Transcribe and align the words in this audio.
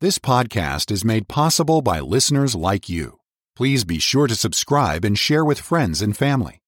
This 0.00 0.20
podcast 0.20 0.92
is 0.92 1.04
made 1.04 1.26
possible 1.26 1.82
by 1.82 1.98
listeners 1.98 2.54
like 2.54 2.88
you. 2.88 3.18
Please 3.56 3.82
be 3.82 3.98
sure 3.98 4.28
to 4.28 4.36
subscribe 4.36 5.04
and 5.04 5.18
share 5.18 5.44
with 5.44 5.58
friends 5.58 6.00
and 6.00 6.16
family. 6.16 6.62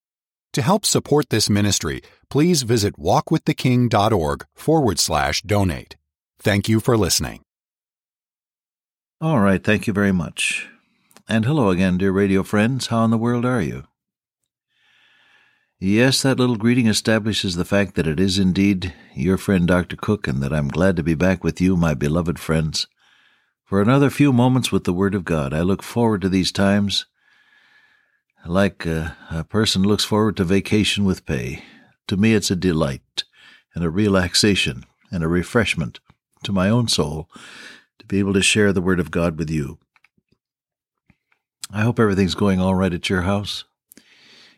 To 0.55 0.63
help 0.63 0.85
support 0.85 1.29
this 1.29 1.49
ministry, 1.49 2.03
please 2.29 2.63
visit 2.63 2.99
walkwiththeking.org 2.99 4.47
forward 4.57 4.99
slash 4.99 5.43
donate. 5.43 5.95
Thank 6.41 6.69
you 6.69 6.81
for 6.81 6.97
listening. 6.97 7.43
All 9.21 9.39
right, 9.39 9.63
thank 9.63 9.87
you 9.87 9.93
very 9.93 10.11
much. 10.11 10.69
And 11.29 11.45
hello 11.45 11.71
again, 11.71 11.99
dear 11.99 12.11
radio 12.11 12.43
friends. 12.43 12.89
How 12.89 13.05
in 13.05 13.13
the 13.13 13.17
world 13.17 13.45
are 13.45 13.63
you? 13.63 13.85
Yes, 15.79 16.23
that 16.23 16.41
little 16.41 16.57
greeting 16.57 16.89
establishes 16.89 17.55
the 17.55 17.65
fact 17.65 17.95
that 17.95 18.09
it 18.09 18.19
is 18.19 18.41
indeed 18.41 18.93
your 19.15 19.39
friend 19.39 19.69
Dr. 19.69 19.95
Cook, 19.95 20.27
and 20.27 20.43
that 20.43 20.53
I'm 20.53 20.67
glad 20.67 20.97
to 20.97 21.05
be 21.05 21.15
back 21.15 21.45
with 21.45 21.61
you, 21.61 21.77
my 21.77 21.95
beloved 21.95 22.41
friends, 22.41 22.89
for 23.71 23.81
another 23.81 24.11
few 24.11 24.33
moments 24.33 24.73
with 24.73 24.83
the 24.83 24.93
Word 24.93 25.15
of 25.15 25.25
God. 25.25 25.55
I 25.55 25.61
look 25.61 25.81
forward 25.81 26.23
to 26.23 26.29
these 26.29 26.51
times 26.51 27.07
like 28.45 28.85
a, 28.85 29.17
a 29.31 29.45
person 29.45 29.85
looks 29.85 30.05
forward 30.05 30.37
to 30.39 30.45
vacation 30.45 31.05
with 31.05 31.25
pay. 31.25 31.63
To 32.09 32.17
me, 32.17 32.35
it's 32.35 32.51
a 32.51 32.57
delight 32.57 33.23
and 33.73 33.85
a 33.85 33.89
relaxation 33.89 34.83
and 35.13 35.23
a 35.23 35.29
refreshment 35.29 36.01
to 36.43 36.51
my 36.51 36.69
own 36.69 36.89
soul 36.89 37.31
to 38.01 38.07
be 38.07 38.19
able 38.19 38.33
to 38.33 38.43
share 38.43 38.73
the 38.73 38.83
Word 38.83 38.99
of 38.99 39.13
God 39.13 39.39
with 39.39 39.49
you. 39.49 39.79
I 41.73 41.83
hope 41.83 42.01
everything's 42.01 42.35
going 42.35 42.59
all 42.59 42.75
right 42.75 42.93
at 42.93 43.09
your 43.09 43.23
house. 43.23 43.63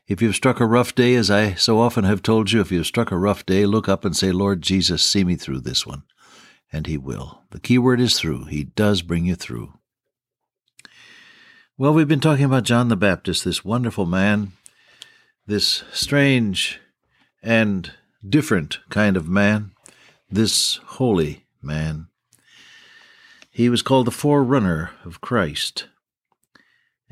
If 0.08 0.22
you've 0.22 0.36
struck 0.36 0.58
a 0.58 0.64
rough 0.64 0.94
day, 0.94 1.16
as 1.16 1.30
I 1.30 1.52
so 1.52 1.80
often 1.80 2.04
have 2.04 2.22
told 2.22 2.50
you, 2.50 2.62
if 2.62 2.72
you've 2.72 2.86
struck 2.86 3.10
a 3.10 3.18
rough 3.18 3.44
day, 3.44 3.66
look 3.66 3.90
up 3.90 4.06
and 4.06 4.16
say, 4.16 4.32
Lord 4.32 4.62
Jesus, 4.62 5.02
see 5.02 5.22
me 5.22 5.36
through 5.36 5.60
this 5.60 5.86
one. 5.86 6.04
And 6.72 6.86
He 6.86 6.96
will. 6.96 7.42
The 7.50 7.60
key 7.60 7.78
word 7.78 8.00
is 8.00 8.18
through. 8.18 8.46
He 8.46 8.64
does 8.64 9.02
bring 9.02 9.26
you 9.26 9.34
through. 9.34 9.74
Well, 11.76 11.92
we've 11.92 12.08
been 12.08 12.20
talking 12.20 12.44
about 12.44 12.64
John 12.64 12.88
the 12.88 12.96
Baptist, 12.96 13.44
this 13.44 13.64
wonderful 13.64 14.06
man, 14.06 14.52
this 15.46 15.84
strange 15.92 16.80
and 17.42 17.92
different 18.26 18.78
kind 18.88 19.16
of 19.16 19.28
man, 19.28 19.72
this 20.30 20.76
holy 20.76 21.44
man. 21.60 22.08
He 23.50 23.68
was 23.68 23.82
called 23.82 24.06
the 24.06 24.12
forerunner 24.12 24.90
of 25.04 25.20
Christ 25.20 25.88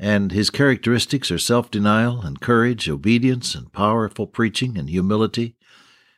and 0.03 0.31
his 0.31 0.49
characteristics 0.49 1.29
are 1.29 1.37
self 1.37 1.69
denial 1.69 2.21
and 2.21 2.41
courage, 2.41 2.89
obedience 2.89 3.53
and 3.53 3.71
powerful 3.71 4.25
preaching 4.25 4.75
and 4.75 4.89
humility 4.89 5.55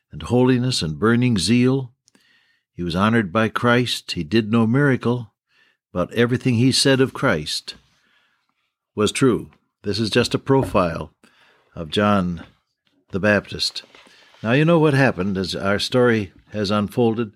and 0.09 0.23
holiness 0.23 0.81
and 0.81 0.97
burning 0.97 1.37
zeal. 1.37 1.92
He 2.75 2.83
was 2.83 2.95
honored 2.95 3.31
by 3.31 3.49
Christ. 3.49 4.13
He 4.13 4.23
did 4.23 4.51
no 4.51 4.65
miracle, 4.65 5.33
but 5.91 6.11
everything 6.13 6.55
he 6.55 6.71
said 6.71 6.99
of 6.99 7.13
Christ 7.13 7.75
was 8.95 9.11
true. 9.11 9.51
This 9.83 9.99
is 9.99 10.09
just 10.09 10.33
a 10.33 10.39
profile 10.39 11.13
of 11.75 11.89
John 11.89 12.45
the 13.11 13.19
Baptist. 13.19 13.83
Now, 14.41 14.51
you 14.53 14.65
know 14.65 14.79
what 14.79 14.93
happened 14.93 15.37
as 15.37 15.55
our 15.55 15.79
story 15.79 16.33
has 16.51 16.71
unfolded 16.71 17.33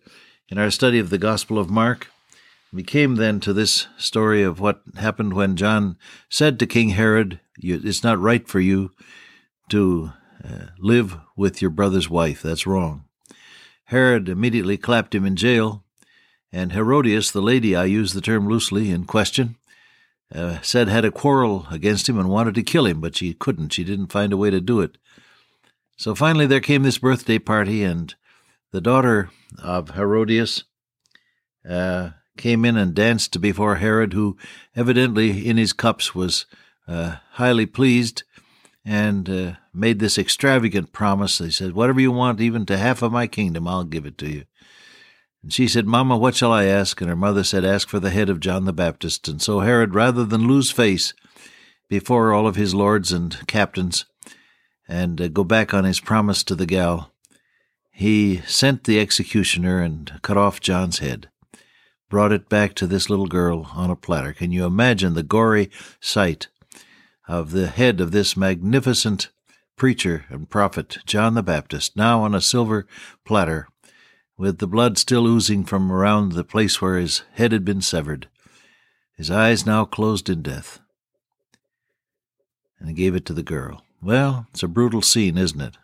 in 0.50 0.58
our 0.58 0.72
study 0.72 1.00
of 1.00 1.10
the 1.10 1.18
Gospel 1.18 1.60
of 1.60 1.70
Mark. 1.70 2.08
We 2.74 2.84
came 2.84 3.16
then 3.16 3.40
to 3.42 3.54
this 3.54 3.88
story 3.98 4.44
of 4.44 4.60
what 4.60 4.82
happened 4.98 5.34
when 5.34 5.56
John 5.56 5.98
said 6.30 6.60
to 6.60 6.68
King 6.68 6.90
Herod, 6.90 7.40
It's 7.58 8.04
not 8.04 8.20
right 8.20 8.48
for 8.48 8.60
you 8.60 8.92
to 9.70 10.12
uh, 10.44 10.68
live 10.80 11.18
with 11.36 11.62
your 11.62 11.72
brother's 11.72 12.10
wife. 12.10 12.42
That's 12.42 12.68
wrong. 12.68 13.07
Herod 13.88 14.28
immediately 14.28 14.78
clapped 14.78 15.16
him 15.16 15.26
in 15.26 15.38
jail, 15.38 15.84
and 16.52 16.74
Herodias, 16.74 17.32
the 17.32 17.42
lady, 17.42 17.74
I 17.74 17.86
use 17.86 18.12
the 18.12 18.22
term 18.22 18.48
loosely 18.48 18.92
in 18.92 19.06
question, 19.06 19.56
uh, 20.34 20.60
said 20.62 20.90
had 20.90 21.06
a 21.06 21.12
quarrel 21.12 21.68
against 21.72 22.10
him 22.10 22.20
and 22.20 22.28
wanted 22.28 22.56
to 22.56 22.64
kill 22.64 22.86
him, 22.86 23.00
but 23.00 23.16
she 23.16 23.34
couldn't. 23.34 23.72
She 23.72 23.86
didn't 23.86 24.12
find 24.12 24.34
a 24.34 24.38
way 24.38 24.50
to 24.50 24.60
do 24.60 24.82
it. 24.82 24.98
So 25.96 26.16
finally, 26.16 26.46
there 26.46 26.60
came 26.60 26.84
this 26.84 26.98
birthday 26.98 27.40
party, 27.40 27.82
and 27.82 28.14
the 28.72 28.82
daughter 28.82 29.30
of 29.58 29.92
Herodias 29.92 30.66
uh, 31.68 32.10
came 32.38 32.66
in 32.66 32.76
and 32.76 32.94
danced 32.94 33.40
before 33.40 33.76
Herod, 33.76 34.12
who 34.12 34.38
evidently 34.76 35.48
in 35.48 35.56
his 35.56 35.72
cups 35.72 36.14
was 36.14 36.46
uh, 36.90 37.16
highly 37.32 37.66
pleased 37.66 38.24
and 38.88 39.30
uh, 39.30 39.52
made 39.74 40.00
this 40.00 40.18
extravagant 40.18 40.94
promise. 40.94 41.40
He 41.40 41.52
said, 41.52 41.74
Whatever 41.74 42.00
you 42.00 42.12
want, 42.12 42.40
even 42.40 42.66
to 42.68 42.78
half 42.78 43.02
of 43.02 43.12
my 43.12 43.28
kingdom, 43.28 43.68
I'll 43.68 43.84
give 43.84 44.06
it 44.06 44.18
to 44.20 44.30
you. 44.30 44.46
And 45.44 45.52
she 45.52 45.68
said, 45.68 45.86
Mamma, 45.86 46.18
what 46.18 46.36
shall 46.36 46.54
I 46.54 46.64
ask? 46.64 47.02
And 47.02 47.10
her 47.10 47.16
mother 47.16 47.44
said, 47.44 47.66
Ask 47.66 47.90
for 47.90 48.00
the 48.00 48.12
head 48.12 48.30
of 48.30 48.40
John 48.40 48.64
the 48.64 48.72
Baptist. 48.72 49.28
And 49.28 49.42
so 49.42 49.60
Herod, 49.60 49.94
rather 49.94 50.24
than 50.24 50.48
lose 50.48 50.72
face 50.72 51.14
before 51.90 52.32
all 52.32 52.48
of 52.48 52.56
his 52.56 52.74
lords 52.74 53.12
and 53.12 53.46
captains 53.46 54.06
and 54.88 55.20
uh, 55.20 55.28
go 55.28 55.44
back 55.44 55.74
on 55.74 55.84
his 55.84 56.00
promise 56.00 56.42
to 56.46 56.56
the 56.56 56.66
gal, 56.66 57.12
he 57.92 58.38
sent 58.48 58.86
the 58.86 59.02
executioner 59.02 59.82
and 59.82 60.18
cut 60.22 60.38
off 60.38 60.62
John's 60.62 61.00
head 61.00 61.28
brought 62.10 62.32
it 62.32 62.48
back 62.48 62.74
to 62.74 62.88
this 62.88 63.10
little 63.10 63.28
girl 63.28 63.70
on 63.74 63.90
a 63.90 63.96
platter. 63.98 64.32
Can 64.32 64.54
you 64.54 64.66
imagine 64.66 65.14
the 65.14 65.24
gory 65.24 65.70
sight 66.00 66.48
of 67.28 67.52
the 67.52 67.68
head 67.68 68.00
of 68.00 68.12
this 68.12 68.38
magnificent 68.38 69.30
preacher 69.76 70.26
and 70.30 70.50
prophet, 70.50 70.98
John 71.06 71.34
the 71.34 71.44
Baptist, 71.44 71.96
now 71.96 72.24
on 72.24 72.34
a 72.34 72.42
silver 72.42 72.88
platter, 73.26 73.68
with 74.38 74.60
the 74.60 74.68
blood 74.68 74.98
still 74.98 75.26
oozing 75.26 75.64
from 75.66 75.92
around 75.92 76.32
the 76.32 76.44
place 76.44 76.82
where 76.82 76.98
his 76.98 77.24
head 77.34 77.52
had 77.52 77.66
been 77.66 77.82
severed, 77.82 78.28
his 79.16 79.32
eyes 79.32 79.66
now 79.66 79.86
closed 79.86 80.30
in 80.30 80.42
death? 80.42 80.80
And 82.80 82.90
he 82.90 82.94
gave 82.94 83.16
it 83.16 83.26
to 83.26 83.34
the 83.34 83.44
girl. 83.44 83.84
Well, 84.02 84.48
it's 84.52 84.64
a 84.64 84.68
brutal 84.68 85.02
scene, 85.02 85.38
isn't 85.38 85.62
it? 85.62 85.78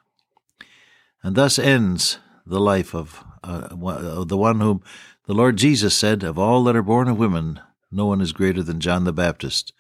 And 1.24 1.36
thus 1.36 1.58
ends 1.58 2.20
the 2.46 2.60
life 2.60 2.94
of, 2.94 3.24
uh, 3.44 3.70
of 3.72 4.28
the 4.28 4.38
one 4.38 4.60
whom 4.60 4.84
the 5.26 5.34
Lord 5.34 5.58
Jesus 5.58 5.96
said, 5.96 6.24
Of 6.24 6.38
all 6.38 6.64
that 6.66 6.76
are 6.76 6.84
born 6.84 7.08
of 7.08 7.18
women, 7.18 7.60
no 7.92 8.06
one 8.06 8.22
is 8.22 8.34
greater 8.34 8.62
than 8.62 8.80
John 8.80 9.06
the 9.06 9.14
Baptist. 9.14 9.74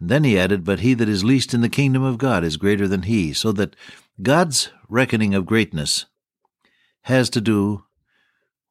And 0.00 0.08
then 0.08 0.24
he 0.24 0.38
added, 0.38 0.64
But 0.64 0.80
he 0.80 0.94
that 0.94 1.08
is 1.08 1.22
least 1.22 1.54
in 1.54 1.60
the 1.60 1.68
kingdom 1.68 2.02
of 2.02 2.18
God 2.18 2.42
is 2.42 2.56
greater 2.56 2.88
than 2.88 3.02
he. 3.02 3.32
So 3.32 3.52
that 3.52 3.76
God's 4.20 4.70
reckoning 4.88 5.34
of 5.34 5.46
greatness 5.46 6.06
has 7.02 7.30
to 7.30 7.40
do 7.40 7.84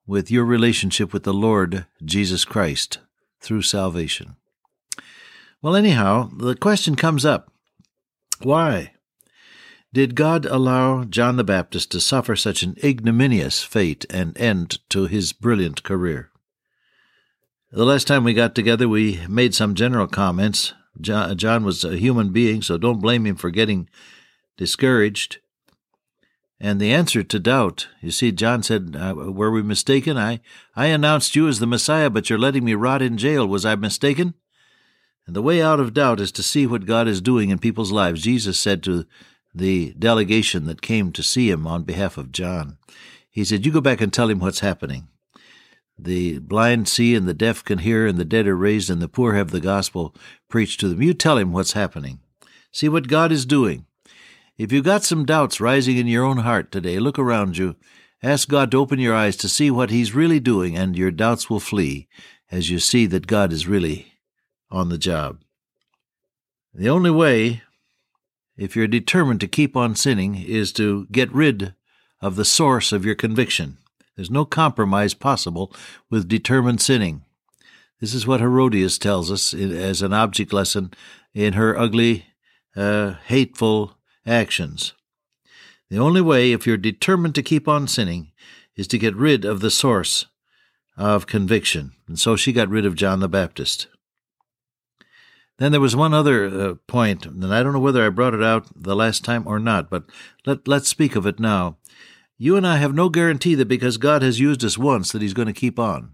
with 0.06 0.32
your 0.32 0.44
relationship 0.44 1.14
with 1.14 1.24
the 1.24 1.34
Lord 1.34 1.86
Jesus 2.04 2.44
Christ 2.44 3.00
through 3.40 3.62
salvation. 3.62 4.36
Well, 5.62 5.76
anyhow, 5.76 6.30
the 6.36 6.56
question 6.56 6.96
comes 6.96 7.26
up 7.26 7.52
why? 8.42 8.94
Did 9.92 10.16
God 10.16 10.46
allow 10.46 11.04
John 11.04 11.36
the 11.36 11.44
Baptist 11.44 11.92
to 11.92 12.00
suffer 12.00 12.36
such 12.36 12.64
an 12.64 12.76
ignominious 12.84 13.64
fate 13.64 14.06
and 14.10 14.38
end 14.38 14.80
to 14.90 15.08
his 15.08 15.34
brilliant 15.34 15.84
career? 15.84 16.32
The 17.72 17.86
last 17.86 18.08
time 18.08 18.24
we 18.24 18.34
got 18.34 18.56
together, 18.56 18.88
we 18.88 19.20
made 19.28 19.54
some 19.54 19.76
general 19.76 20.08
comments. 20.08 20.74
John, 21.02 21.38
John 21.38 21.64
was 21.64 21.84
a 21.84 21.98
human 21.98 22.32
being, 22.32 22.62
so 22.62 22.78
don't 22.78 23.02
blame 23.02 23.26
him 23.26 23.36
for 23.36 23.50
getting 23.50 23.90
discouraged. 24.58 25.40
And 26.60 26.80
the 26.80 26.92
answer 26.92 27.24
to 27.24 27.40
doubt, 27.40 27.88
you 28.02 28.12
see, 28.12 28.32
John 28.34 28.64
said, 28.64 28.96
uh, 29.00 29.14
Were 29.16 29.52
we 29.52 29.64
mistaken? 29.64 30.18
I, 30.18 30.42
I 30.76 30.88
announced 30.88 31.36
you 31.36 31.48
as 31.48 31.60
the 31.60 31.68
Messiah, 31.68 32.10
but 32.10 32.30
you're 32.30 32.38
letting 32.38 32.66
me 32.66 32.74
rot 32.74 33.02
in 33.02 33.18
jail. 33.18 33.48
Was 33.48 33.66
I 33.66 33.76
mistaken? 33.76 34.34
And 35.26 35.36
the 35.36 35.42
way 35.42 35.62
out 35.62 35.80
of 35.80 35.94
doubt 35.94 36.20
is 36.20 36.32
to 36.34 36.44
see 36.44 36.66
what 36.66 36.86
God 36.86 37.08
is 37.08 37.22
doing 37.22 37.50
in 37.50 37.60
people's 37.60 37.92
lives. 37.92 38.24
Jesus 38.24 38.60
said 38.60 38.84
to 38.84 39.06
the 39.54 39.94
delegation 39.94 40.66
that 40.66 40.81
came 40.81 41.12
to 41.14 41.24
see 41.24 41.50
him 41.50 41.66
on 41.66 41.84
behalf 41.84 42.18
of 42.18 42.31
John. 42.31 42.78
He 43.30 43.46
said, 43.46 43.66
You 43.66 43.72
go 43.72 43.80
back 43.80 44.02
and 44.02 44.12
tell 44.12 44.30
him 44.30 44.40
what's 44.40 44.60
happening. 44.60 45.08
The 46.02 46.40
blind 46.40 46.88
see 46.88 47.16
and 47.16 47.28
the 47.28 47.34
deaf 47.34 47.64
can 47.64 47.80
hear, 47.80 48.07
and 48.07 48.18
the 48.18 48.25
dead 48.25 48.48
are 48.48 48.56
raised, 48.56 48.90
and 48.90 49.01
the 49.01 49.07
poor 49.07 49.34
have 49.34 49.51
the 49.51 49.60
gospel 49.60 50.16
preached 50.50 50.80
to 50.80 50.88
them. 50.88 51.01
You 51.01 51.13
tell 51.13 51.38
him 51.38 51.51
what's 51.51 51.74
happening. 51.74 52.19
See 52.72 52.90
what 52.90 53.07
God 53.07 53.31
is 53.31 53.46
doing. 53.46 53.86
If 54.57 54.72
you've 54.72 54.86
got 54.86 55.04
some 55.04 55.25
doubts 55.25 55.62
rising 55.62 55.98
in 55.98 56.07
your 56.07 56.25
own 56.25 56.38
heart 56.38 56.72
today, 56.72 57.00
look 57.00 57.19
around 57.19 57.57
you. 57.57 57.75
Ask 58.22 58.50
God 58.50 58.72
to 58.72 58.78
open 58.78 59.00
your 59.00 59.16
eyes 59.16 59.36
to 59.38 59.50
see 59.50 59.72
what 59.72 59.90
He's 59.90 60.16
really 60.16 60.40
doing, 60.40 60.78
and 60.78 60.98
your 60.98 61.12
doubts 61.12 61.50
will 61.50 61.60
flee 61.60 62.07
as 62.51 62.69
you 62.69 62.80
see 62.80 63.06
that 63.07 63.28
God 63.28 63.54
is 63.54 63.68
really 63.68 64.13
on 64.69 64.90
the 64.90 64.98
job. 64.98 65.42
The 66.74 66.90
only 66.90 67.12
way 67.12 67.62
if 68.60 68.75
you're 68.75 68.88
determined 68.88 69.40
to 69.40 69.48
keep 69.48 69.78
on 69.78 69.96
sinning, 69.96 70.36
is 70.36 70.74
to 70.74 71.07
get 71.12 71.31
rid 71.31 71.74
of 72.22 72.36
the 72.36 72.46
source 72.46 72.92
of 72.92 73.06
your 73.06 73.16
conviction. 73.16 73.78
There's 74.19 74.30
no 74.30 74.44
compromise 74.44 75.13
possible 75.13 75.74
with 76.10 76.27
determined 76.27 76.81
sinning. 76.81 77.24
This 78.01 78.13
is 78.13 78.27
what 78.27 78.42
Herodias 78.42 78.98
tells 78.98 79.31
us 79.31 79.54
as 79.54 80.01
an 80.01 80.12
object 80.12 80.51
lesson 80.51 80.92
in 81.33 81.54
her 81.54 81.80
ugly, 81.80 82.25
uh, 82.75 83.13
hateful 83.27 83.95
actions. 84.25 84.92
The 85.89 86.00
only 86.00 86.19
way, 86.19 86.51
if 86.51 86.68
you're 86.68 86.75
determined 86.75 87.33
to 87.36 87.42
keep 87.42 87.69
on 87.69 87.88
sinning, 87.88 88.33
is 88.75 88.88
to 88.88 88.98
get 88.98 89.16
rid 89.16 89.45
of 89.45 89.62
the 89.62 89.71
source 89.71 90.25
of 90.98 91.25
conviction. 91.25 91.94
And 92.06 92.19
so 92.19 92.36
she 92.36 92.51
got 92.51 92.68
rid 92.68 92.86
of 92.86 92.95
John 92.95 93.22
the 93.22 93.30
Baptist. 93.30 93.88
Then 95.60 95.72
there 95.72 95.80
was 95.80 95.95
one 95.95 96.13
other 96.13 96.45
uh, 96.45 96.75
point, 96.88 97.25
and 97.25 97.54
I 97.54 97.63
don't 97.63 97.72
know 97.72 97.80
whether 97.80 98.06
I 98.06 98.10
brought 98.10 98.33
it 98.33 98.44
out 98.44 98.65
the 98.75 98.98
last 98.98 99.24
time 99.24 99.48
or 99.48 99.60
not, 99.60 99.89
but 99.89 100.10
let, 100.45 100.68
let's 100.68 100.89
speak 100.89 101.15
of 101.15 101.25
it 101.25 101.39
now. 101.39 101.77
You 102.41 102.56
and 102.56 102.65
I 102.65 102.77
have 102.77 102.95
no 102.95 103.09
guarantee 103.09 103.53
that 103.56 103.68
because 103.68 103.97
God 103.97 104.21
has 104.21 104.39
used 104.39 104.63
us 104.63 104.77
once 104.77 105.12
that 105.12 105.21
He's 105.21 105.33
going 105.33 105.50
to 105.50 105.53
keep 105.53 105.77
on. 105.77 106.13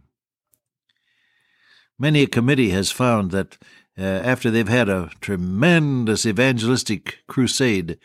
Many 2.00 2.24
a 2.24 2.28
committee 2.28 2.72
has 2.72 2.90
found 2.92 3.30
that 3.30 3.60
uh, 3.98 4.02
after 4.02 4.50
they've 4.50 4.68
had 4.68 4.90
a 4.90 5.12
tremendous 5.22 6.26
evangelistic 6.26 7.20
crusade 7.28 8.00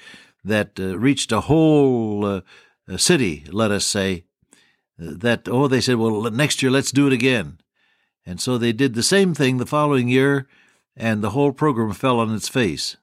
that 0.44 0.78
uh, 0.78 0.99
reached 0.99 1.32
a 1.32 1.40
whole 1.40 2.25
uh, 2.26 2.40
city, 2.99 3.44
let 3.49 3.70
us 3.70 3.87
say, 3.87 4.25
that, 4.99 5.49
oh, 5.49 5.67
they 5.67 5.81
said, 5.81 5.96
well, 5.96 6.31
next 6.31 6.62
year 6.62 6.70
let's 6.70 6.93
do 6.93 7.06
it 7.06 7.12
again. 7.14 7.58
And 8.26 8.38
so 8.38 8.58
they 8.58 8.72
did 8.72 8.93
the 8.93 9.02
same 9.02 9.32
thing 9.32 9.56
the 9.56 9.64
following 9.64 10.08
year, 10.08 10.46
and 10.94 11.22
the 11.22 11.31
whole 11.31 11.52
program 11.52 11.93
fell 11.93 12.20
on 12.20 12.34
its 12.34 12.50
face. 12.50 12.99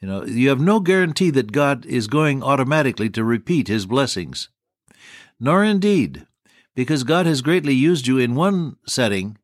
You 0.00 0.08
know, 0.08 0.24
you 0.24 0.48
have 0.50 0.60
no 0.60 0.80
guarantee 0.80 1.30
that 1.30 1.52
God 1.52 1.86
is 1.86 2.06
going 2.06 2.42
automatically 2.42 3.08
to 3.10 3.24
repeat 3.24 3.68
his 3.68 3.86
blessings. 3.86 4.48
Nor 5.40 5.64
indeed, 5.64 6.26
because 6.74 7.04
God 7.04 7.26
has 7.26 7.42
greatly 7.42 7.74
used 7.74 8.06
you 8.06 8.18
in 8.18 8.34
one 8.34 8.76
setting, 8.86 9.38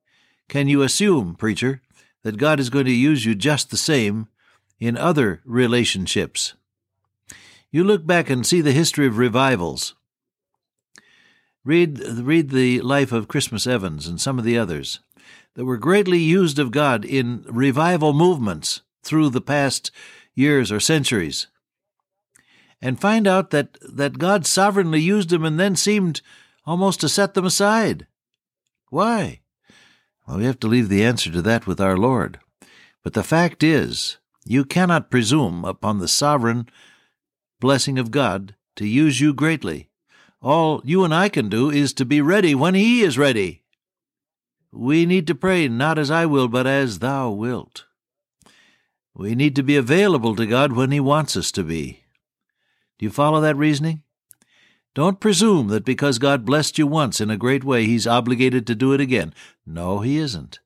can 0.48 0.68
you 0.68 0.82
assume, 0.82 1.34
preacher, 1.34 1.80
that 2.22 2.36
God 2.36 2.60
is 2.60 2.70
going 2.70 2.84
to 2.84 2.92
use 2.92 3.24
you 3.24 3.34
just 3.34 3.70
the 3.70 3.76
same 3.76 4.28
in 4.78 4.96
other 4.96 5.40
relationships. 5.44 6.54
You 7.70 7.84
look 7.84 8.06
back 8.06 8.28
and 8.28 8.46
see 8.46 8.60
the 8.60 8.72
history 8.72 9.06
of 9.06 9.16
revivals. 9.16 9.94
Read, 11.64 12.00
read 12.00 12.50
the 12.50 12.80
life 12.80 13.12
of 13.12 13.28
Christmas 13.28 13.66
Evans 13.66 14.06
and 14.06 14.20
some 14.20 14.38
of 14.38 14.44
the 14.44 14.58
others 14.58 15.00
that 15.54 15.64
were 15.64 15.76
greatly 15.76 16.18
used 16.18 16.58
of 16.58 16.70
God 16.70 17.04
in 17.04 17.44
revival 17.48 18.12
movements 18.12 18.82
through 19.02 19.30
the 19.30 19.40
past 19.40 19.90
years 20.34 20.72
or 20.72 20.80
centuries. 20.80 21.46
And 22.80 23.00
find 23.00 23.26
out 23.26 23.50
that, 23.50 23.78
that 23.80 24.18
God 24.18 24.46
sovereignly 24.46 25.00
used 25.00 25.30
them 25.30 25.44
and 25.44 25.58
then 25.58 25.76
seemed 25.76 26.20
almost 26.64 27.00
to 27.00 27.08
set 27.08 27.34
them 27.34 27.44
aside. 27.44 28.06
Why? 28.90 29.40
Well, 30.26 30.38
we 30.38 30.44
have 30.44 30.60
to 30.60 30.68
leave 30.68 30.88
the 30.88 31.04
answer 31.04 31.30
to 31.30 31.42
that 31.42 31.66
with 31.66 31.80
our 31.80 31.96
Lord. 31.96 32.38
But 33.02 33.14
the 33.14 33.24
fact 33.24 33.62
is, 33.62 34.18
you 34.44 34.64
cannot 34.64 35.10
presume 35.10 35.64
upon 35.64 35.98
the 35.98 36.08
sovereign 36.08 36.68
blessing 37.60 37.98
of 37.98 38.10
God 38.10 38.54
to 38.76 38.86
use 38.86 39.20
you 39.20 39.32
greatly. 39.32 39.88
All 40.40 40.82
you 40.84 41.04
and 41.04 41.14
I 41.14 41.28
can 41.28 41.48
do 41.48 41.70
is 41.70 41.92
to 41.94 42.04
be 42.04 42.20
ready 42.20 42.54
when 42.54 42.74
He 42.74 43.02
is 43.02 43.16
ready. 43.16 43.62
We 44.72 45.06
need 45.06 45.26
to 45.28 45.34
pray 45.34 45.68
not 45.68 45.98
as 45.98 46.10
I 46.10 46.26
will, 46.26 46.48
but 46.48 46.66
as 46.66 46.98
Thou 46.98 47.30
wilt. 47.30 47.84
We 49.14 49.34
need 49.34 49.54
to 49.56 49.62
be 49.62 49.76
available 49.76 50.34
to 50.36 50.46
God 50.46 50.72
when 50.72 50.90
He 50.90 51.00
wants 51.00 51.36
us 51.36 51.52
to 51.52 51.62
be. 51.62 52.04
Do 52.98 53.04
you 53.04 53.10
follow 53.10 53.40
that 53.40 53.56
reasoning? 53.56 54.02
Don't 54.94 55.20
presume 55.20 55.68
that 55.68 55.84
because 55.84 56.18
God 56.18 56.44
blessed 56.44 56.78
you 56.78 56.86
once 56.86 57.20
in 57.20 57.30
a 57.30 57.36
great 57.36 57.64
way, 57.64 57.84
He's 57.84 58.06
obligated 58.06 58.66
to 58.66 58.74
do 58.74 58.92
it 58.92 59.00
again. 59.00 59.34
No, 59.66 60.00
He 60.00 60.18
isn't. 60.18 60.60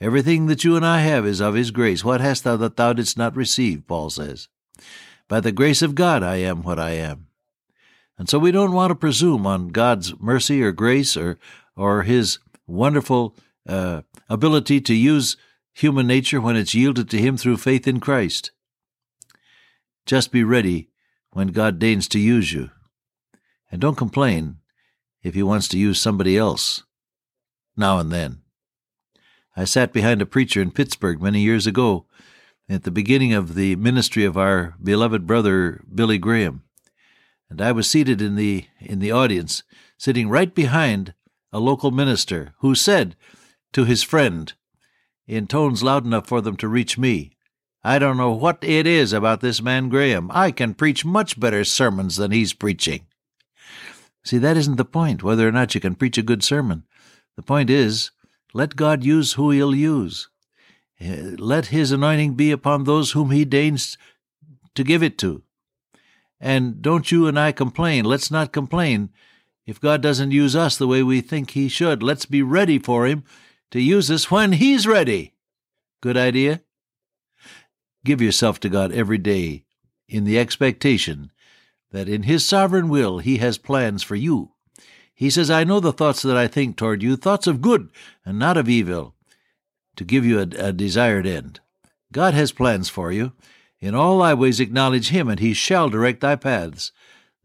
Everything 0.00 0.46
that 0.46 0.64
you 0.64 0.76
and 0.76 0.86
I 0.86 1.00
have 1.00 1.26
is 1.26 1.40
of 1.40 1.54
His 1.54 1.70
grace. 1.70 2.04
What 2.04 2.20
hast 2.20 2.44
thou 2.44 2.56
that 2.56 2.76
thou 2.76 2.92
didst 2.92 3.18
not 3.18 3.36
receive? 3.36 3.86
Paul 3.86 4.10
says. 4.10 4.48
By 5.26 5.40
the 5.40 5.52
grace 5.52 5.82
of 5.82 5.94
God 5.94 6.22
I 6.22 6.36
am 6.36 6.62
what 6.62 6.78
I 6.78 6.90
am. 6.90 7.26
And 8.16 8.28
so 8.28 8.38
we 8.38 8.50
don't 8.50 8.72
want 8.72 8.90
to 8.90 8.94
presume 8.94 9.46
on 9.46 9.68
God's 9.68 10.18
mercy 10.18 10.62
or 10.62 10.72
grace 10.72 11.16
or, 11.16 11.38
or 11.76 12.02
His 12.02 12.38
wonderful 12.66 13.36
uh, 13.68 14.02
ability 14.28 14.80
to 14.82 14.94
use 14.94 15.36
human 15.78 16.06
nature 16.06 16.40
when 16.40 16.56
it's 16.56 16.74
yielded 16.74 17.08
to 17.10 17.18
Him 17.18 17.36
through 17.36 17.56
faith 17.56 17.86
in 17.86 18.00
Christ. 18.00 18.50
Just 20.06 20.32
be 20.32 20.42
ready 20.42 20.90
when 21.30 21.48
God 21.48 21.78
deigns 21.78 22.08
to 22.08 22.18
use 22.18 22.52
you. 22.52 22.70
And 23.70 23.80
don't 23.80 23.96
complain 23.96 24.56
if 25.22 25.34
he 25.34 25.42
wants 25.42 25.68
to 25.68 25.78
use 25.78 26.00
somebody 26.00 26.36
else 26.36 26.82
now 27.76 27.98
and 27.98 28.10
then. 28.10 28.40
I 29.56 29.64
sat 29.64 29.92
behind 29.92 30.22
a 30.22 30.26
preacher 30.26 30.62
in 30.62 30.70
Pittsburgh 30.70 31.20
many 31.20 31.40
years 31.40 31.66
ago 31.66 32.06
at 32.68 32.84
the 32.84 32.90
beginning 32.90 33.32
of 33.32 33.54
the 33.54 33.76
ministry 33.76 34.24
of 34.24 34.36
our 34.36 34.74
beloved 34.82 35.26
brother 35.26 35.82
Billy 35.92 36.18
Graham. 36.18 36.62
And 37.50 37.60
I 37.60 37.72
was 37.72 37.88
seated 37.88 38.20
in 38.20 38.36
the 38.36 38.66
in 38.80 38.98
the 38.98 39.12
audience, 39.12 39.62
sitting 39.96 40.28
right 40.28 40.54
behind 40.54 41.14
a 41.52 41.58
local 41.58 41.90
minister 41.90 42.54
who 42.58 42.74
said 42.74 43.16
to 43.72 43.84
his 43.84 44.02
friend, 44.02 44.52
in 45.28 45.46
tones 45.46 45.82
loud 45.82 46.04
enough 46.04 46.26
for 46.26 46.40
them 46.40 46.56
to 46.56 46.66
reach 46.66 46.98
me, 46.98 47.36
I 47.84 48.00
don't 48.00 48.16
know 48.16 48.32
what 48.32 48.58
it 48.62 48.86
is 48.86 49.12
about 49.12 49.40
this 49.40 49.62
man 49.62 49.88
Graham. 49.88 50.30
I 50.32 50.50
can 50.50 50.74
preach 50.74 51.04
much 51.04 51.38
better 51.38 51.62
sermons 51.62 52.16
than 52.16 52.32
he's 52.32 52.52
preaching. 52.52 53.06
See, 54.24 54.38
that 54.38 54.56
isn't 54.56 54.76
the 54.76 54.84
point, 54.84 55.22
whether 55.22 55.46
or 55.46 55.52
not 55.52 55.74
you 55.74 55.80
can 55.80 55.94
preach 55.94 56.18
a 56.18 56.22
good 56.22 56.42
sermon. 56.42 56.84
The 57.36 57.42
point 57.42 57.70
is, 57.70 58.10
let 58.52 58.76
God 58.76 59.04
use 59.04 59.34
who 59.34 59.50
He'll 59.50 59.74
use. 59.74 60.28
Eh, 61.00 61.36
let 61.38 61.66
His 61.66 61.92
anointing 61.92 62.34
be 62.34 62.50
upon 62.50 62.84
those 62.84 63.12
whom 63.12 63.30
He 63.30 63.44
deigns 63.44 63.96
to 64.74 64.82
give 64.82 65.02
it 65.02 65.18
to. 65.18 65.42
And 66.40 66.82
don't 66.82 67.10
you 67.10 67.26
and 67.26 67.38
I 67.38 67.52
complain. 67.52 68.04
Let's 68.04 68.30
not 68.30 68.52
complain 68.52 69.10
if 69.66 69.80
God 69.80 70.00
doesn't 70.00 70.30
use 70.30 70.56
us 70.56 70.76
the 70.76 70.86
way 70.86 71.02
we 71.02 71.20
think 71.20 71.50
He 71.50 71.68
should. 71.68 72.02
Let's 72.02 72.26
be 72.26 72.42
ready 72.42 72.78
for 72.78 73.06
Him 73.06 73.24
to 73.70 73.80
use 73.80 74.10
us 74.10 74.30
when 74.30 74.52
He's 74.52 74.86
ready. 74.86 75.34
Good 76.00 76.16
idea? 76.16 76.62
Give 78.04 78.22
yourself 78.22 78.60
to 78.60 78.68
God 78.68 78.92
every 78.92 79.18
day 79.18 79.64
in 80.08 80.24
the 80.24 80.38
expectation 80.38 81.30
that 81.90 82.08
in 82.08 82.24
His 82.24 82.44
sovereign 82.44 82.88
will 82.88 83.18
He 83.18 83.38
has 83.38 83.58
plans 83.58 84.02
for 84.02 84.16
you. 84.16 84.52
He 85.14 85.30
says, 85.30 85.50
I 85.50 85.64
know 85.64 85.80
the 85.80 85.92
thoughts 85.92 86.22
that 86.22 86.36
I 86.36 86.46
think 86.46 86.76
toward 86.76 87.02
you, 87.02 87.16
thoughts 87.16 87.46
of 87.46 87.60
good 87.60 87.90
and 88.24 88.38
not 88.38 88.56
of 88.56 88.68
evil, 88.68 89.14
to 89.96 90.04
give 90.04 90.24
you 90.24 90.38
a, 90.38 90.42
a 90.42 90.72
desired 90.72 91.26
end. 91.26 91.60
God 92.12 92.34
has 92.34 92.52
plans 92.52 92.88
for 92.88 93.10
you. 93.10 93.32
In 93.80 93.94
all 93.94 94.18
thy 94.18 94.34
ways 94.34 94.60
acknowledge 94.60 95.08
Him, 95.08 95.28
and 95.28 95.40
He 95.40 95.54
shall 95.54 95.88
direct 95.88 96.20
thy 96.20 96.36
paths. 96.36 96.92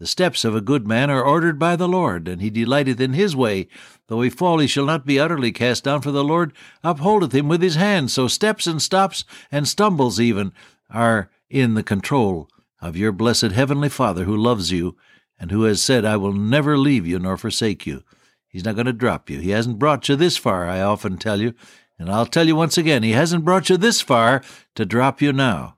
The 0.03 0.07
steps 0.07 0.43
of 0.43 0.53
a 0.53 0.59
good 0.59 0.85
man 0.85 1.09
are 1.09 1.23
ordered 1.23 1.57
by 1.57 1.77
the 1.77 1.87
Lord, 1.87 2.27
and 2.27 2.41
he 2.41 2.49
delighteth 2.49 2.99
in 2.99 3.13
his 3.13 3.37
way. 3.37 3.69
Though 4.07 4.19
he 4.19 4.29
fall, 4.29 4.59
he 4.59 4.67
shall 4.67 4.83
not 4.83 5.05
be 5.05 5.17
utterly 5.17 5.53
cast 5.53 5.85
down, 5.85 6.01
for 6.01 6.11
the 6.11 6.25
Lord 6.25 6.51
upholdeth 6.83 7.31
him 7.31 7.47
with 7.47 7.61
his 7.61 7.75
hand. 7.75 8.11
So 8.11 8.27
steps 8.27 8.67
and 8.67 8.81
stops 8.81 9.23
and 9.49 9.65
stumbles 9.65 10.19
even 10.19 10.51
are 10.89 11.29
in 11.49 11.75
the 11.75 11.83
control 11.83 12.49
of 12.81 12.97
your 12.97 13.13
blessed 13.13 13.53
Heavenly 13.53 13.87
Father 13.87 14.25
who 14.25 14.35
loves 14.35 14.73
you 14.73 14.97
and 15.39 15.51
who 15.51 15.63
has 15.63 15.81
said, 15.81 16.03
I 16.03 16.17
will 16.17 16.33
never 16.33 16.77
leave 16.77 17.07
you 17.07 17.17
nor 17.17 17.37
forsake 17.37 17.87
you. 17.87 18.03
He's 18.45 18.65
not 18.65 18.75
going 18.75 18.87
to 18.87 18.91
drop 18.91 19.29
you. 19.29 19.39
He 19.39 19.51
hasn't 19.51 19.79
brought 19.79 20.09
you 20.09 20.17
this 20.17 20.35
far, 20.35 20.67
I 20.67 20.81
often 20.81 21.15
tell 21.15 21.39
you. 21.39 21.53
And 21.97 22.11
I'll 22.11 22.25
tell 22.25 22.45
you 22.45 22.57
once 22.57 22.77
again, 22.77 23.03
He 23.03 23.11
hasn't 23.11 23.45
brought 23.45 23.69
you 23.69 23.77
this 23.77 24.01
far 24.01 24.43
to 24.75 24.85
drop 24.85 25.21
you 25.21 25.31
now. 25.31 25.77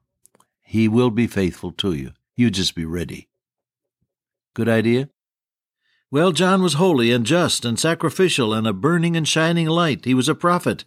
He 0.63 0.88
will 0.88 1.12
be 1.12 1.27
faithful 1.27 1.72
to 1.74 1.94
you. 1.94 2.13
You 2.36 2.50
just 2.50 2.74
be 2.74 2.86
ready. 2.86 3.29
Good 4.55 4.69
idea? 4.69 5.09
Well, 6.09 6.31
John 6.31 6.63
was 6.63 6.75
holy 6.75 7.12
and 7.12 7.25
just 7.25 7.65
and 7.65 7.77
sacrificial 7.77 8.53
and 8.53 8.65
a 8.65 8.71
burning 8.71 9.17
and 9.17 9.27
shining 9.27 9.67
light. 9.67 10.05
He 10.05 10.13
was 10.13 10.29
a 10.29 10.33
prophet. 10.33 10.85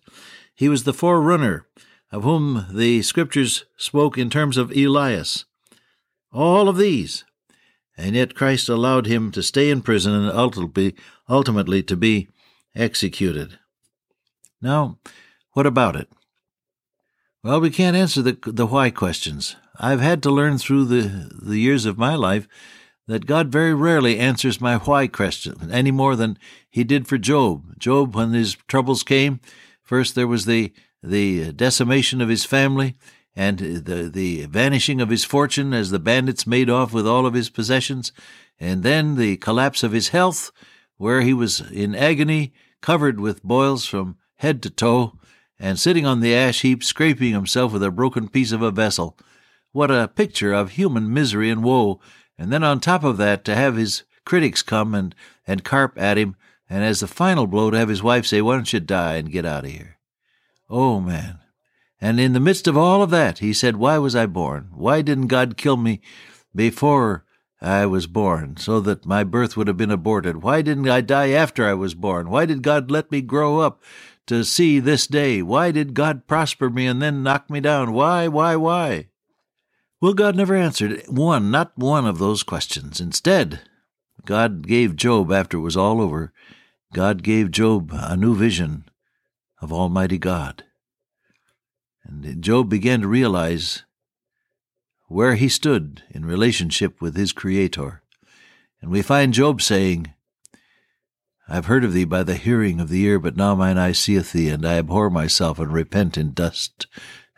He 0.54 0.70
was 0.70 0.84
the 0.84 0.94
forerunner 0.94 1.66
of 2.10 2.24
whom 2.24 2.66
the 2.72 3.02
Scriptures 3.02 3.66
spoke 3.76 4.16
in 4.16 4.30
terms 4.30 4.56
of 4.56 4.70
Elias. 4.72 5.44
All 6.32 6.66
of 6.68 6.78
these. 6.78 7.24
And 7.96 8.16
yet 8.16 8.34
Christ 8.34 8.70
allowed 8.70 9.06
him 9.06 9.30
to 9.32 9.42
stay 9.42 9.68
in 9.68 9.82
prison 9.82 10.14
and 10.14 10.30
ultimately, 10.30 10.94
ultimately 11.28 11.82
to 11.82 11.96
be 11.96 12.28
executed. 12.74 13.58
Now, 14.62 14.98
what 15.52 15.66
about 15.66 15.94
it? 15.94 16.08
Well, 17.44 17.60
we 17.60 17.68
can't 17.68 17.96
answer 17.96 18.22
the, 18.22 18.38
the 18.46 18.66
why 18.66 18.88
questions. 18.88 19.56
I've 19.78 20.00
had 20.00 20.22
to 20.22 20.30
learn 20.30 20.56
through 20.56 20.86
the, 20.86 21.30
the 21.42 21.58
years 21.58 21.84
of 21.84 21.98
my 21.98 22.14
life 22.14 22.48
that 23.08 23.26
God 23.26 23.48
very 23.48 23.74
rarely 23.74 24.18
answers 24.18 24.60
my 24.60 24.76
why 24.76 25.08
question 25.08 25.70
any 25.72 25.90
more 25.90 26.14
than 26.14 26.38
he 26.70 26.84
did 26.84 27.08
for 27.08 27.18
Job. 27.18 27.78
Job, 27.78 28.14
when 28.14 28.32
his 28.32 28.54
troubles 28.68 29.02
came, 29.02 29.40
first 29.82 30.14
there 30.14 30.28
was 30.28 30.44
the, 30.44 30.72
the 31.02 31.50
decimation 31.52 32.20
of 32.20 32.28
his 32.28 32.44
family, 32.44 32.94
and 33.34 33.58
the, 33.58 34.10
the 34.12 34.44
vanishing 34.44 35.00
of 35.00 35.08
his 35.08 35.24
fortune 35.24 35.72
as 35.72 35.90
the 35.90 35.98
bandits 35.98 36.46
made 36.46 36.68
off 36.68 36.92
with 36.92 37.06
all 37.06 37.24
of 37.24 37.34
his 37.34 37.48
possessions, 37.48 38.12
and 38.60 38.82
then 38.82 39.16
the 39.16 39.38
collapse 39.38 39.82
of 39.82 39.92
his 39.92 40.08
health, 40.08 40.52
where 40.98 41.22
he 41.22 41.32
was 41.32 41.60
in 41.70 41.94
agony, 41.94 42.52
covered 42.82 43.18
with 43.18 43.42
boils 43.42 43.86
from 43.86 44.16
head 44.36 44.62
to 44.62 44.70
toe, 44.70 45.14
and 45.58 45.78
sitting 45.78 46.04
on 46.04 46.20
the 46.20 46.34
ash 46.34 46.60
heap, 46.60 46.84
scraping 46.84 47.32
himself 47.32 47.72
with 47.72 47.82
a 47.82 47.90
broken 47.90 48.28
piece 48.28 48.52
of 48.52 48.60
a 48.60 48.70
vessel. 48.70 49.16
What 49.72 49.90
a 49.90 50.08
picture 50.08 50.52
of 50.52 50.72
human 50.72 51.12
misery 51.12 51.48
and 51.50 51.64
woe! 51.64 52.00
And 52.38 52.52
then 52.52 52.62
on 52.62 52.80
top 52.80 53.02
of 53.02 53.16
that, 53.16 53.44
to 53.46 53.54
have 53.54 53.76
his 53.76 54.04
critics 54.24 54.62
come 54.62 54.94
and, 54.94 55.14
and 55.46 55.64
carp 55.64 55.98
at 55.98 56.18
him 56.18 56.36
And 56.70 56.84
as 56.84 57.00
the 57.00 57.06
final 57.06 57.46
blow, 57.46 57.70
to 57.70 57.78
have 57.78 57.88
his 57.88 58.02
wife 58.02 58.26
say, 58.26 58.42
Why 58.42 58.54
don't 58.54 58.72
you 58.72 58.80
die 58.80 59.16
and 59.16 59.32
get 59.32 59.46
out 59.46 59.64
of 59.64 59.70
here? 59.70 59.98
Oh, 60.68 61.00
man. 61.00 61.38
And 62.00 62.20
in 62.20 62.34
the 62.34 62.40
midst 62.40 62.68
of 62.68 62.76
all 62.76 63.02
of 63.02 63.10
that, 63.10 63.38
he 63.38 63.52
said, 63.52 63.76
Why 63.76 63.98
was 63.98 64.14
I 64.14 64.26
born? 64.26 64.68
Why 64.74 65.02
didn't 65.02 65.28
God 65.28 65.56
kill 65.56 65.76
me 65.76 66.00
before 66.54 67.24
I 67.60 67.86
was 67.86 68.06
born 68.06 68.56
so 68.58 68.80
that 68.80 69.06
my 69.06 69.24
birth 69.24 69.56
would 69.56 69.66
have 69.66 69.76
been 69.76 69.90
aborted? 69.90 70.42
Why 70.42 70.62
didn't 70.62 70.88
I 70.88 71.00
die 71.00 71.30
after 71.30 71.66
I 71.66 71.74
was 71.74 71.94
born? 71.94 72.30
Why 72.30 72.44
did 72.44 72.62
God 72.62 72.90
let 72.90 73.10
me 73.10 73.22
grow 73.22 73.60
up 73.60 73.82
to 74.26 74.44
see 74.44 74.78
this 74.78 75.06
day? 75.06 75.42
Why 75.42 75.70
did 75.70 75.94
God 75.94 76.26
prosper 76.26 76.70
me 76.70 76.86
and 76.86 77.00
then 77.02 77.22
knock 77.22 77.50
me 77.50 77.60
down? 77.60 77.92
Why, 77.92 78.28
why, 78.28 78.56
why? 78.56 79.08
Well, 80.00 80.14
God 80.14 80.36
never 80.36 80.54
answered 80.54 81.02
one, 81.08 81.50
not 81.50 81.76
one 81.76 82.06
of 82.06 82.18
those 82.18 82.44
questions. 82.44 83.00
Instead, 83.00 83.60
God 84.24 84.66
gave 84.66 84.94
Job, 84.94 85.32
after 85.32 85.56
it 85.56 85.62
was 85.62 85.76
all 85.76 86.00
over, 86.00 86.32
God 86.92 87.22
gave 87.22 87.50
Job 87.50 87.90
a 87.92 88.16
new 88.16 88.34
vision 88.34 88.84
of 89.60 89.72
Almighty 89.72 90.18
God. 90.18 90.64
And 92.04 92.40
Job 92.42 92.68
began 92.68 93.00
to 93.00 93.08
realize 93.08 93.82
where 95.08 95.34
he 95.34 95.48
stood 95.48 96.02
in 96.10 96.24
relationship 96.24 97.00
with 97.00 97.16
his 97.16 97.32
Creator. 97.32 98.02
And 98.80 98.90
we 98.92 99.02
find 99.02 99.34
Job 99.34 99.60
saying, 99.60 100.14
I've 101.48 101.66
heard 101.66 101.84
of 101.84 101.92
thee 101.92 102.04
by 102.04 102.22
the 102.22 102.36
hearing 102.36 102.78
of 102.78 102.88
the 102.88 103.02
ear, 103.02 103.18
but 103.18 103.36
now 103.36 103.54
mine 103.54 103.78
eye 103.78 103.92
seeth 103.92 104.32
thee, 104.32 104.50
and 104.50 104.64
I 104.64 104.78
abhor 104.78 105.10
myself 105.10 105.58
and 105.58 105.72
repent 105.72 106.16
in 106.16 106.34
dust 106.34 106.86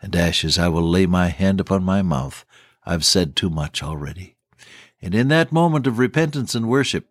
and 0.01 0.15
ashes. 0.15 0.59
I 0.59 0.67
will 0.67 0.87
lay 0.87 1.05
my 1.05 1.29
hand 1.29 1.59
upon 1.59 1.83
my 1.83 2.01
mouth. 2.01 2.45
I've 2.85 3.05
said 3.05 3.35
too 3.35 3.49
much 3.49 3.83
already. 3.83 4.35
And 5.01 5.15
in 5.15 5.27
that 5.29 5.51
moment 5.51 5.87
of 5.87 5.99
repentance 5.99 6.55
and 6.55 6.67
worship, 6.67 7.07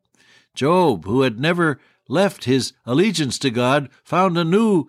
Job, 0.54 1.04
who 1.04 1.22
had 1.22 1.38
never 1.38 1.80
left 2.08 2.44
his 2.44 2.72
allegiance 2.86 3.38
to 3.38 3.50
God, 3.50 3.88
found 4.02 4.36
a 4.36 4.44
new 4.44 4.86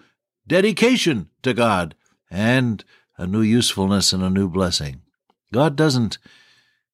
dedication 0.47 1.29
to 1.43 1.53
God 1.53 1.95
and 2.29 2.83
a 3.17 3.27
new 3.27 3.41
usefulness 3.41 4.13
and 4.13 4.23
a 4.23 4.29
new 4.29 4.49
blessing. 4.49 5.01
God 5.53 5.75
doesn't 5.75 6.17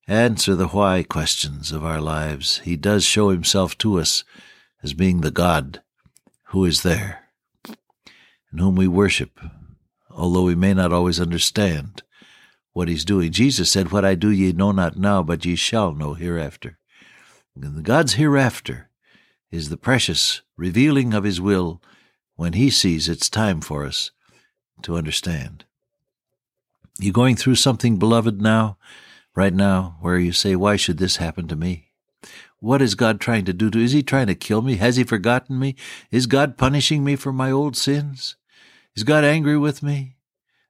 answer 0.07 0.55
the 0.55 0.67
why 0.67 1.03
questions 1.03 1.71
of 1.71 1.85
our 1.85 2.01
lives. 2.01 2.59
He 2.59 2.75
does 2.75 3.03
show 3.05 3.29
himself 3.29 3.77
to 3.79 3.99
us 3.99 4.23
as 4.83 4.93
being 4.93 5.21
the 5.21 5.31
God 5.31 5.81
who 6.45 6.65
is 6.65 6.83
there 6.83 7.23
and 8.51 8.59
whom 8.59 8.75
we 8.75 8.87
worship, 8.87 9.39
although 10.09 10.43
we 10.43 10.55
may 10.55 10.73
not 10.73 10.93
always 10.93 11.19
understand 11.19 12.03
what 12.77 12.87
he's 12.87 13.05
doing. 13.05 13.31
Jesus 13.31 13.71
said, 13.71 13.91
What 13.91 14.05
I 14.05 14.13
do 14.13 14.29
ye 14.29 14.53
know 14.53 14.71
not 14.71 14.97
now, 14.97 15.23
but 15.23 15.43
ye 15.43 15.55
shall 15.55 15.95
know 15.95 16.13
hereafter. 16.13 16.77
And 17.55 17.83
God's 17.83 18.13
hereafter 18.13 18.91
is 19.51 19.69
the 19.69 19.77
precious 19.77 20.43
revealing 20.55 21.11
of 21.11 21.23
his 21.23 21.41
will 21.41 21.81
when 22.35 22.53
he 22.53 22.69
sees 22.69 23.09
it's 23.09 23.31
time 23.31 23.61
for 23.61 23.83
us 23.83 24.11
to 24.83 24.95
understand. 24.95 25.65
You 26.99 27.11
going 27.11 27.35
through 27.35 27.55
something, 27.55 27.97
beloved, 27.97 28.39
now, 28.39 28.77
right 29.35 29.53
now, 29.53 29.97
where 30.01 30.19
you 30.19 30.31
say, 30.31 30.55
Why 30.55 30.75
should 30.75 30.99
this 30.99 31.17
happen 31.17 31.47
to 31.47 31.55
me? 31.55 31.89
What 32.59 32.83
is 32.83 32.93
God 32.93 33.19
trying 33.19 33.45
to 33.45 33.53
do 33.53 33.71
to 33.71 33.79
is 33.79 33.93
he 33.93 34.03
trying 34.03 34.27
to 34.27 34.35
kill 34.35 34.61
me? 34.61 34.75
Has 34.75 34.97
he 34.97 35.03
forgotten 35.03 35.57
me? 35.57 35.75
Is 36.11 36.27
God 36.27 36.57
punishing 36.57 37.03
me 37.03 37.15
for 37.15 37.33
my 37.33 37.49
old 37.49 37.75
sins? 37.75 38.35
Is 38.95 39.03
God 39.03 39.23
angry 39.23 39.57
with 39.57 39.81
me? 39.81 40.16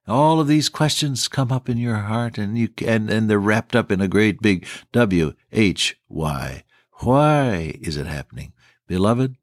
All 0.08 0.40
of 0.40 0.48
these 0.48 0.70
questions 0.70 1.28
come 1.28 1.52
up 1.52 1.68
in 1.68 1.76
your 1.76 1.96
heart 1.96 2.38
and 2.38 2.56
you 2.56 2.70
and, 2.86 3.10
and 3.10 3.28
they're 3.28 3.38
wrapped 3.38 3.76
up 3.76 3.92
in 3.92 4.00
a 4.00 4.08
great 4.08 4.40
big 4.40 4.66
W 4.92 5.34
H 5.52 5.98
Y. 6.08 6.64
Why 7.00 7.74
is 7.80 7.98
it 7.98 8.06
happening? 8.06 8.54
Beloved, 8.86 9.36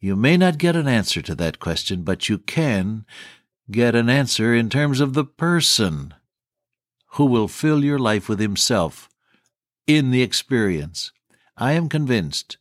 you 0.00 0.16
may 0.16 0.38
not 0.38 0.56
get 0.56 0.76
an 0.76 0.88
answer 0.88 1.20
to 1.22 1.34
that 1.34 1.60
question, 1.60 2.02
but 2.02 2.28
you 2.28 2.38
can 2.38 3.04
get 3.70 3.94
an 3.94 4.08
answer 4.08 4.54
in 4.54 4.70
terms 4.70 4.98
of 4.98 5.12
the 5.12 5.24
person 5.24 6.14
who 7.12 7.26
will 7.26 7.46
fill 7.46 7.84
your 7.84 7.98
life 7.98 8.28
with 8.28 8.40
himself 8.40 9.10
in 9.86 10.10
the 10.10 10.22
experience. 10.22 11.12
I 11.56 11.72
am 11.72 11.90
convinced 11.90 12.56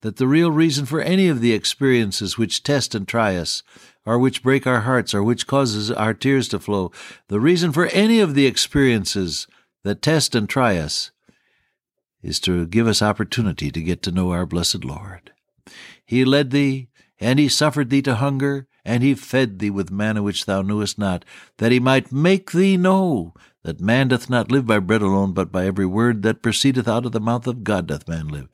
that 0.00 0.16
the 0.16 0.26
real 0.26 0.50
reason 0.50 0.84
for 0.84 1.00
any 1.00 1.28
of 1.28 1.40
the 1.40 1.52
experiences 1.52 2.36
which 2.36 2.64
test 2.64 2.94
and 2.94 3.06
try 3.06 3.36
us, 3.36 3.62
or 4.04 4.18
which 4.18 4.42
break 4.42 4.66
our 4.66 4.80
hearts, 4.80 5.14
or 5.14 5.22
which 5.22 5.46
causes 5.46 5.90
our 5.90 6.14
tears 6.14 6.48
to 6.48 6.58
flow, 6.58 6.90
the 7.28 7.40
reason 7.40 7.72
for 7.72 7.86
any 7.86 8.20
of 8.20 8.34
the 8.34 8.46
experiences 8.46 9.46
that 9.84 10.02
test 10.02 10.34
and 10.34 10.48
try 10.48 10.76
us 10.76 11.10
is 12.22 12.40
to 12.40 12.66
give 12.66 12.86
us 12.86 13.02
opportunity 13.02 13.70
to 13.70 13.82
get 13.82 14.02
to 14.02 14.12
know 14.12 14.30
our 14.30 14.46
blessed 14.46 14.84
Lord. 14.84 15.32
He 16.04 16.24
led 16.24 16.50
thee, 16.50 16.88
and 17.20 17.38
he 17.38 17.48
suffered 17.48 17.90
thee 17.90 18.02
to 18.02 18.16
hunger, 18.16 18.66
and 18.84 19.02
he 19.02 19.14
fed 19.14 19.58
thee 19.58 19.70
with 19.70 19.90
manna 19.90 20.22
which 20.22 20.46
thou 20.46 20.62
knewest 20.62 20.98
not, 20.98 21.24
that 21.58 21.72
he 21.72 21.80
might 21.80 22.12
make 22.12 22.52
thee 22.52 22.76
know 22.76 23.34
that 23.62 23.80
man 23.80 24.08
doth 24.08 24.28
not 24.28 24.50
live 24.50 24.66
by 24.66 24.78
bread 24.78 25.02
alone, 25.02 25.32
but 25.32 25.52
by 25.52 25.66
every 25.66 25.86
word 25.86 26.22
that 26.22 26.42
proceedeth 26.42 26.88
out 26.88 27.06
of 27.06 27.12
the 27.12 27.20
mouth 27.20 27.46
of 27.46 27.64
God 27.64 27.86
doth 27.86 28.08
man 28.08 28.28
live. 28.28 28.48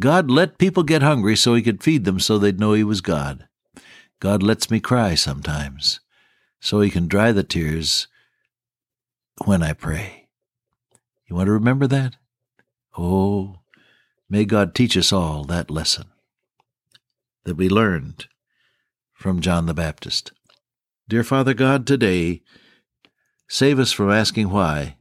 God 0.00 0.30
let 0.30 0.58
people 0.58 0.82
get 0.82 1.02
hungry 1.02 1.36
so 1.36 1.54
he 1.54 1.62
could 1.62 1.82
feed 1.82 2.04
them 2.04 2.18
so 2.18 2.38
they'd 2.38 2.58
know 2.58 2.72
he 2.72 2.82
was 2.82 3.00
God. 3.00 3.46
God 4.20 4.42
lets 4.42 4.70
me 4.70 4.80
cry 4.80 5.14
sometimes 5.14 6.00
so 6.60 6.80
he 6.80 6.90
can 6.90 7.08
dry 7.08 7.32
the 7.32 7.42
tears 7.42 8.06
when 9.46 9.62
I 9.62 9.72
pray. 9.72 10.28
You 11.26 11.36
want 11.36 11.46
to 11.46 11.52
remember 11.52 11.86
that? 11.86 12.16
Oh, 12.98 13.60
may 14.28 14.44
God 14.44 14.74
teach 14.74 14.94
us 14.94 15.10
all 15.10 15.44
that 15.44 15.70
lesson 15.70 16.08
that 17.44 17.56
we 17.56 17.70
learned 17.70 18.26
from 19.14 19.40
John 19.40 19.64
the 19.64 19.72
Baptist. 19.72 20.32
Dear 21.08 21.24
Father 21.24 21.54
God, 21.54 21.86
today, 21.86 22.42
save 23.48 23.78
us 23.78 23.90
from 23.90 24.10
asking 24.10 24.50
why. 24.50 24.96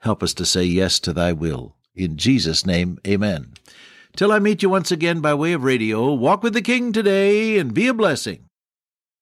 Help 0.00 0.20
us 0.20 0.34
to 0.34 0.44
say 0.44 0.64
yes 0.64 0.98
to 1.00 1.12
thy 1.12 1.32
will. 1.32 1.76
In 1.94 2.16
Jesus' 2.16 2.66
name, 2.66 2.98
amen. 3.06 3.52
Till 4.16 4.32
I 4.32 4.40
meet 4.40 4.62
you 4.62 4.68
once 4.68 4.90
again 4.90 5.20
by 5.20 5.32
way 5.32 5.52
of 5.52 5.62
radio, 5.62 6.12
walk 6.12 6.42
with 6.42 6.54
the 6.54 6.62
King 6.62 6.92
today 6.92 7.56
and 7.56 7.72
be 7.72 7.86
a 7.86 7.94
blessing. 7.94 8.48